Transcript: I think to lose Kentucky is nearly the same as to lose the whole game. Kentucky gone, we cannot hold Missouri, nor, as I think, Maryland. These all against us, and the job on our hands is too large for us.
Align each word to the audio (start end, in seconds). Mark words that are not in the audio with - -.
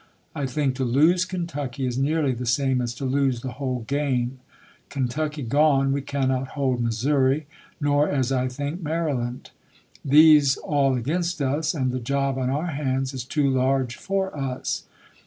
I 0.33 0.47
think 0.47 0.73
to 0.77 0.83
lose 0.83 1.25
Kentucky 1.25 1.85
is 1.85 1.95
nearly 1.95 2.31
the 2.31 2.47
same 2.47 2.81
as 2.81 2.95
to 2.95 3.05
lose 3.05 3.41
the 3.41 3.51
whole 3.61 3.81
game. 3.81 4.39
Kentucky 4.89 5.43
gone, 5.43 5.91
we 5.91 6.01
cannot 6.01 6.47
hold 6.57 6.81
Missouri, 6.81 7.45
nor, 7.79 8.09
as 8.09 8.31
I 8.31 8.47
think, 8.47 8.81
Maryland. 8.81 9.51
These 10.03 10.57
all 10.57 10.95
against 10.95 11.39
us, 11.39 11.75
and 11.75 11.91
the 11.91 11.99
job 11.99 12.39
on 12.39 12.49
our 12.49 12.65
hands 12.73 13.13
is 13.13 13.23
too 13.23 13.47
large 13.47 13.95
for 13.95 14.35
us. 14.35 14.85